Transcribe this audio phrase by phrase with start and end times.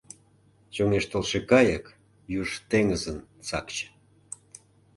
[0.73, 1.85] Чоҥештылше кайык—
[2.39, 3.17] юж теҥызын
[3.47, 3.87] сакче.